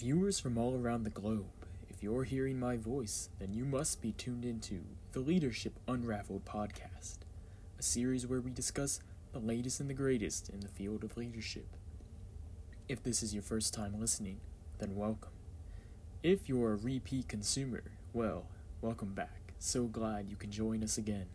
[0.00, 4.12] Viewers from all around the globe, if you're hearing my voice, then you must be
[4.12, 4.80] tuned into
[5.12, 7.18] the Leadership Unraveled podcast,
[7.78, 9.00] a series where we discuss
[9.34, 11.76] the latest and the greatest in the field of leadership.
[12.88, 14.40] If this is your first time listening,
[14.78, 15.32] then welcome.
[16.22, 17.82] If you're a repeat consumer,
[18.14, 18.46] well,
[18.80, 19.52] welcome back.
[19.58, 21.26] So glad you can join us again.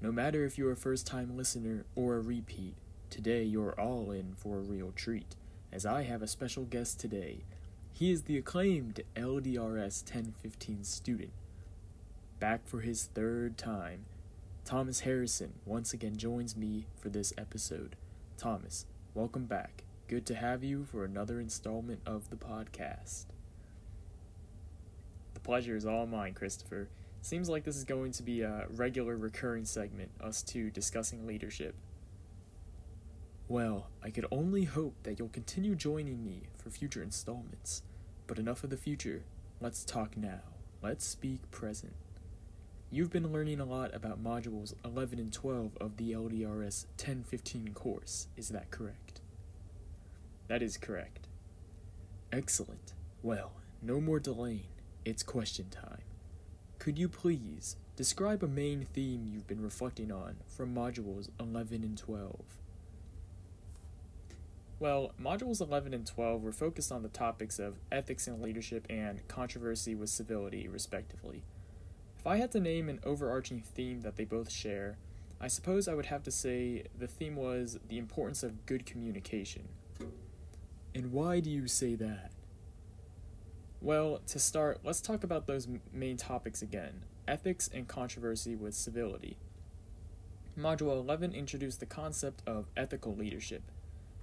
[0.00, 2.74] No matter if you're a first time listener or a repeat,
[3.08, 5.36] today you're all in for a real treat,
[5.72, 7.44] as I have a special guest today.
[7.94, 11.32] He is the acclaimed LDRS 1015 student.
[12.40, 14.06] Back for his third time,
[14.64, 17.96] Thomas Harrison once again joins me for this episode.
[18.38, 19.84] Thomas, welcome back.
[20.08, 23.26] Good to have you for another installment of the podcast.
[25.34, 26.88] The pleasure is all mine, Christopher.
[27.20, 31.74] Seems like this is going to be a regular recurring segment, us two discussing leadership.
[33.52, 37.82] Well, I could only hope that you'll continue joining me for future installments.
[38.26, 39.24] But enough of the future.
[39.60, 40.40] Let's talk now.
[40.80, 41.92] Let's speak present.
[42.90, 48.28] You've been learning a lot about modules 11 and 12 of the LDRS 1015 course,
[48.38, 49.20] is that correct?
[50.48, 51.28] That is correct.
[52.32, 52.94] Excellent.
[53.22, 54.68] Well, no more delaying.
[55.04, 56.04] It's question time.
[56.78, 61.98] Could you please describe a main theme you've been reflecting on from modules 11 and
[61.98, 62.61] 12?
[64.82, 69.20] Well, modules 11 and 12 were focused on the topics of ethics and leadership and
[69.28, 71.44] controversy with civility, respectively.
[72.18, 74.98] If I had to name an overarching theme that they both share,
[75.40, 79.68] I suppose I would have to say the theme was the importance of good communication.
[80.96, 82.32] And why do you say that?
[83.80, 89.36] Well, to start, let's talk about those main topics again ethics and controversy with civility.
[90.58, 93.62] Module 11 introduced the concept of ethical leadership.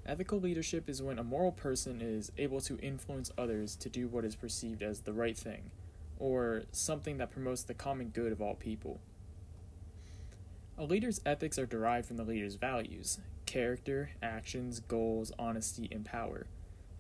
[0.10, 4.26] Ethical leadership is when a moral person is able to influence others to do what
[4.26, 5.70] is perceived as the right thing,
[6.18, 9.00] or something that promotes the common good of all people.
[10.80, 16.48] A leader's ethics are derived from the leader's values character, actions, goals, honesty, and power.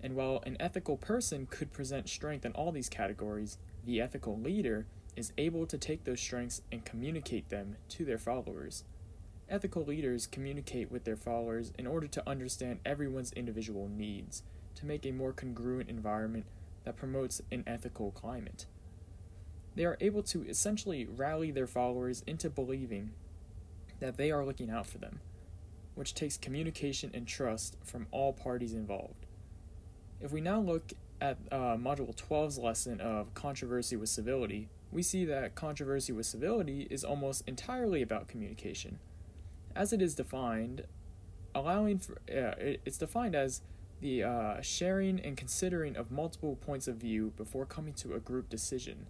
[0.03, 4.85] And while an ethical person could present strength in all these categories, the ethical leader
[5.15, 8.83] is able to take those strengths and communicate them to their followers.
[9.49, 14.43] Ethical leaders communicate with their followers in order to understand everyone's individual needs,
[14.75, 16.45] to make a more congruent environment
[16.83, 18.67] that promotes an ethical climate.
[19.75, 23.11] They are able to essentially rally their followers into believing
[23.99, 25.19] that they are looking out for them,
[25.95, 29.25] which takes communication and trust from all parties involved.
[30.21, 35.25] If we now look at uh, Module 12's lesson of controversy with civility, we see
[35.25, 38.99] that controversy with civility is almost entirely about communication.
[39.75, 40.83] As it is defined,
[41.53, 43.61] allowing for uh, it's defined as
[44.01, 48.49] the uh, sharing and considering of multiple points of view before coming to a group
[48.49, 49.07] decision.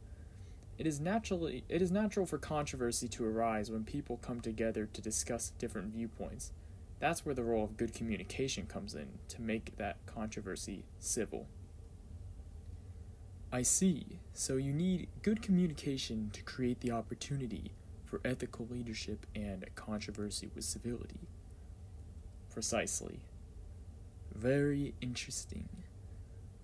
[0.78, 5.02] It is naturally it is natural for controversy to arise when people come together to
[5.02, 6.52] discuss different viewpoints.
[7.00, 11.48] That's where the role of good communication comes in to make that controversy civil.
[13.52, 14.20] I see.
[14.34, 17.72] So you need good communication to create the opportunity
[18.10, 21.28] for ethical leadership and controversy with civility.
[22.52, 23.20] Precisely.
[24.36, 25.70] Very interesting.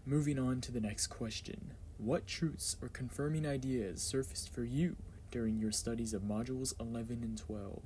[0.06, 1.74] Moving on to the next question.
[1.98, 4.96] What truths or confirming ideas surfaced for you
[5.32, 7.82] during your studies of modules 11 and 12?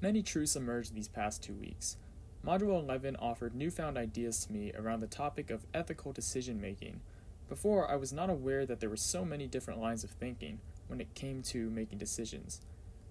[0.00, 1.96] Many truths emerged these past two weeks.
[2.44, 7.00] Module 11 offered newfound ideas to me around the topic of ethical decision making.
[7.48, 10.58] Before, I was not aware that there were so many different lines of thinking
[10.92, 12.60] when it came to making decisions.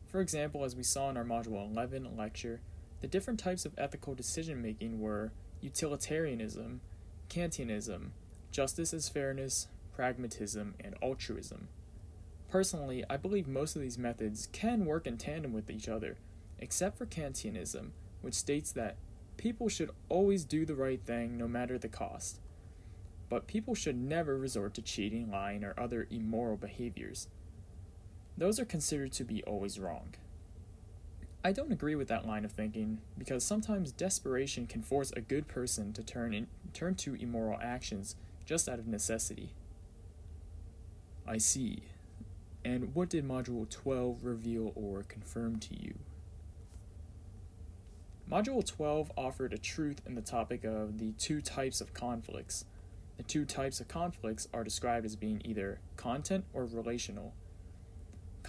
[0.07, 2.61] For example, as we saw in our Module 11 lecture,
[3.01, 5.31] the different types of ethical decision making were
[5.61, 6.81] utilitarianism,
[7.27, 8.11] Kantianism,
[8.51, 11.69] justice as fairness, pragmatism, and altruism.
[12.51, 16.17] Personally, I believe most of these methods can work in tandem with each other,
[16.59, 18.97] except for Kantianism, which states that
[19.37, 22.41] people should always do the right thing no matter the cost.
[23.27, 27.27] But people should never resort to cheating, lying, or other immoral behaviors.
[28.37, 30.15] Those are considered to be always wrong.
[31.43, 35.47] I don't agree with that line of thinking because sometimes desperation can force a good
[35.47, 39.53] person to turn in, turn to immoral actions just out of necessity.
[41.27, 41.83] I see.
[42.63, 45.95] And what did Module 12 reveal or confirm to you?
[48.29, 52.65] Module 12 offered a truth in the topic of the two types of conflicts.
[53.17, 57.33] The two types of conflicts are described as being either content or relational.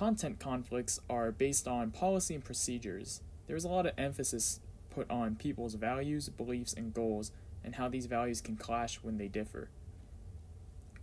[0.03, 3.21] Content conflicts are based on policy and procedures.
[3.47, 4.59] There's a lot of emphasis
[4.91, 7.31] put on people's values, beliefs, and goals,
[7.63, 9.69] and how these values can clash when they differ.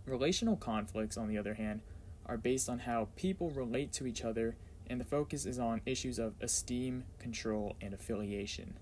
[0.04, 1.80] Relational conflicts, on the other hand,
[2.26, 4.54] are based on how people relate to each other,
[4.86, 8.74] and the focus is on issues of esteem, control, and affiliation.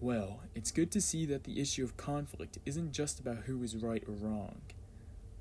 [0.00, 3.76] Well, it's good to see that the issue of conflict isn't just about who is
[3.76, 4.62] right or wrong.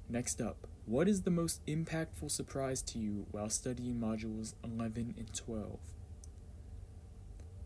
[0.08, 5.34] Next up, what is the most impactful surprise to you while studying modules 11 and
[5.34, 5.80] 12?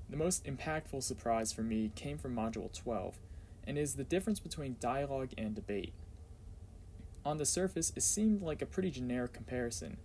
[0.09, 3.15] The most impactful surprise for me came from Module 12
[3.67, 5.93] and is the difference between dialogue and debate.
[7.25, 9.97] On the surface, it seemed like a pretty generic comparison.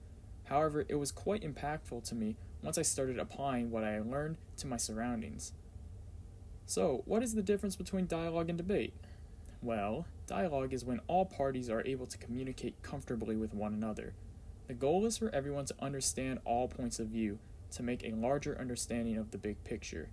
[0.46, 4.66] However, it was quite impactful to me once I started applying what I learned to
[4.66, 5.52] my surroundings.
[6.66, 8.92] So, what is the difference between dialogue and debate?
[9.64, 14.12] Well, dialogue is when all parties are able to communicate comfortably with one another.
[14.68, 17.38] The goal is for everyone to understand all points of view
[17.70, 20.10] to make a larger understanding of the big picture.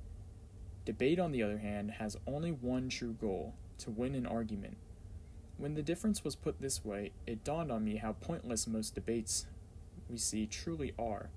[0.86, 4.77] Debate, on the other hand, has only one true goal to win an argument.
[5.57, 9.48] When the difference was put this way, it dawned on me how pointless most debates
[10.09, 11.30] we see truly are.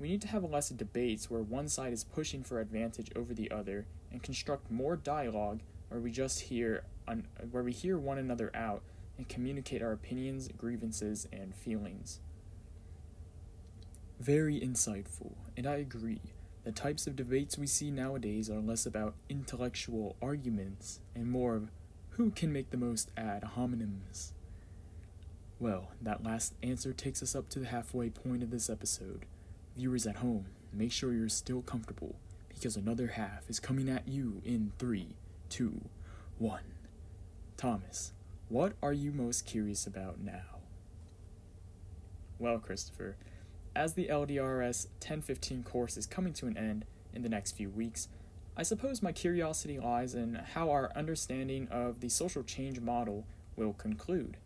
[0.00, 3.52] We need to have less debates where one side is pushing for advantage over the
[3.52, 8.50] other and construct more dialogue where we just hear un- where we hear one another
[8.54, 8.82] out
[9.16, 12.20] and communicate our opinions, grievances, and feelings.
[14.18, 16.20] Very insightful, and I agree.
[16.64, 21.70] The types of debates we see nowadays are less about intellectual arguments and more of
[22.10, 24.32] who can make the most ad hominems.
[25.58, 29.26] Well, that last answer takes us up to the halfway point of this episode.
[29.76, 32.16] Viewers at home, make sure you're still comfortable
[32.48, 35.16] because another half is coming at you in three,
[35.48, 35.80] two,
[36.38, 36.71] one.
[37.62, 38.12] Thomas,
[38.48, 40.58] what are you most curious about now?
[42.40, 43.14] Well, Christopher,
[43.76, 48.08] as the LDRS 1015 course is coming to an end in the next few weeks,
[48.56, 53.74] I suppose my curiosity lies in how our understanding of the social change model will
[53.74, 54.38] conclude.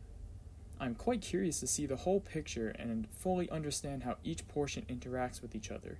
[0.78, 5.40] I'm quite curious to see the whole picture and fully understand how each portion interacts
[5.40, 5.96] with each other.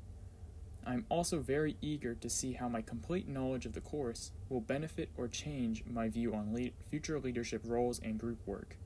[0.87, 5.11] I'm also very eager to see how my complete knowledge of the course will benefit
[5.17, 8.77] or change my view on le- future leadership roles and group work.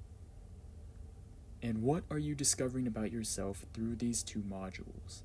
[1.62, 5.22] And what are you discovering about yourself through these two modules?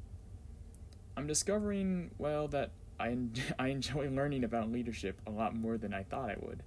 [1.16, 5.94] I'm discovering, well, that I, en- I enjoy learning about leadership a lot more than
[5.94, 6.62] I thought I would.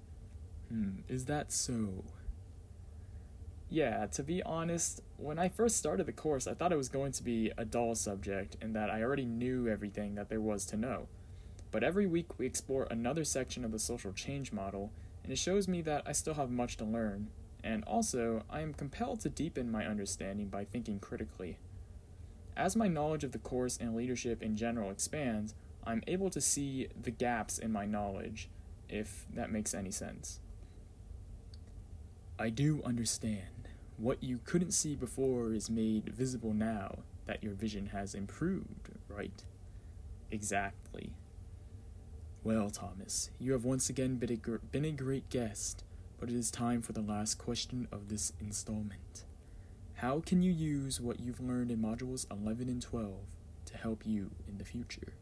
[0.70, 2.04] Hmm, is that so?
[3.70, 7.12] Yeah, to be honest, when I first started the course, I thought it was going
[7.12, 10.76] to be a dull subject and that I already knew everything that there was to
[10.76, 11.06] know.
[11.70, 14.91] But every week we explore another section of the social change model,
[15.23, 17.29] and it shows me that I still have much to learn,
[17.62, 21.59] and also I am compelled to deepen my understanding by thinking critically.
[22.56, 25.55] As my knowledge of the course and leadership in general expands,
[25.85, 28.49] I'm able to see the gaps in my knowledge,
[28.88, 30.41] if that makes any sense.
[32.38, 33.57] I do understand.
[33.99, 39.43] What you couldn't see before is made visible now that your vision has improved, right?
[40.31, 41.15] Exactly.
[42.45, 45.83] Well, Thomas, you have once again been a, gr- been a great guest,
[46.21, 49.25] but it is time for the last question of this installment.
[49.95, 53.15] How can you use what you've learned in modules 11 and 12
[53.65, 55.15] to help you in the future?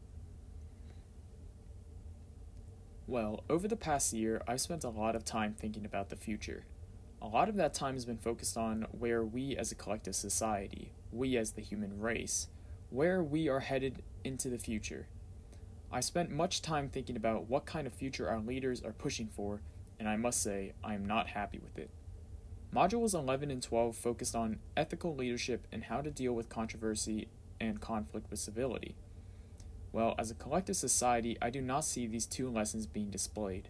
[3.07, 6.65] Well, over the past year, I've spent a lot of time thinking about the future
[7.21, 10.91] a lot of that time has been focused on where we as a collective society,
[11.11, 12.47] we as the human race,
[12.89, 15.07] where we are headed into the future.
[15.91, 19.61] I spent much time thinking about what kind of future our leaders are pushing for,
[19.99, 21.89] and I must say, I am not happy with it.
[22.73, 27.81] Modules 11 and 12 focused on ethical leadership and how to deal with controversy and
[27.81, 28.95] conflict with civility.
[29.91, 33.69] Well, as a collective society, I do not see these two lessons being displayed.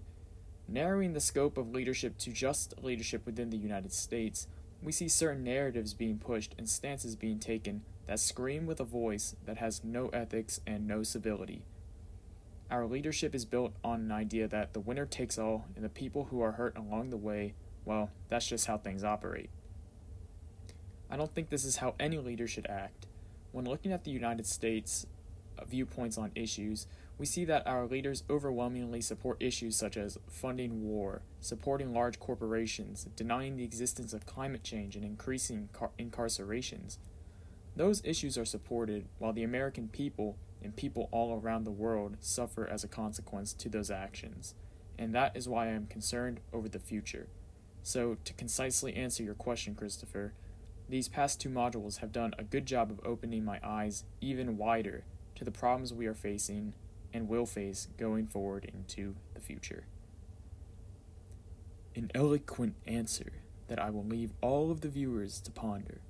[0.67, 4.47] Narrowing the scope of leadership to just leadership within the United States,
[4.83, 9.35] we see certain narratives being pushed and stances being taken that scream with a voice
[9.45, 11.63] that has no ethics and no civility.
[12.69, 16.25] Our leadership is built on an idea that the winner takes all and the people
[16.25, 17.53] who are hurt along the way,
[17.85, 19.49] well, that's just how things operate.
[21.09, 23.07] I don't think this is how any leader should act.
[23.53, 25.07] When looking at the United States
[25.65, 31.23] viewpoints on issues, we see that our leaders overwhelmingly support issues such as funding war,
[31.41, 36.97] supporting large corporations, denying the existence of climate change, and increasing car- incarcerations.
[37.75, 42.67] Those issues are supported while the American people and people all around the world suffer
[42.67, 44.53] as a consequence to those actions,
[44.97, 47.27] and that is why I am concerned over the future.
[47.81, 50.33] So, to concisely answer your question, Christopher,
[50.89, 55.03] these past two modules have done a good job of opening my eyes even wider
[55.35, 56.73] to the problems we are facing
[57.13, 59.85] and will face going forward into the future.
[61.95, 63.31] An eloquent answer
[63.67, 66.01] that I will leave all of the viewers to ponder.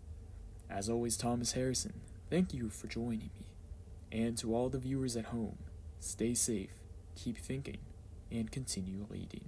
[0.69, 1.93] As always, Thomas Harrison,
[2.29, 3.45] thank you for joining me.
[4.11, 5.57] And to all the viewers at home,
[5.99, 6.73] stay safe,
[7.15, 7.79] keep thinking,
[8.31, 9.45] and continue leading.